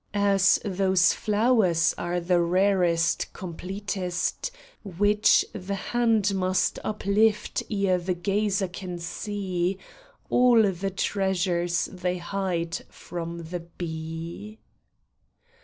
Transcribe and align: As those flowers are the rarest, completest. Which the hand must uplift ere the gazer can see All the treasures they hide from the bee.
As 0.15 0.59
those 0.65 1.13
flowers 1.13 1.93
are 1.95 2.19
the 2.19 2.41
rarest, 2.41 3.31
completest. 3.33 4.49
Which 4.83 5.45
the 5.53 5.75
hand 5.75 6.33
must 6.33 6.79
uplift 6.83 7.61
ere 7.69 7.99
the 7.99 8.15
gazer 8.15 8.67
can 8.67 8.97
see 8.97 9.77
All 10.27 10.63
the 10.63 10.89
treasures 10.89 11.85
they 11.93 12.17
hide 12.17 12.83
from 12.89 13.43
the 13.51 13.59
bee. 13.59 14.57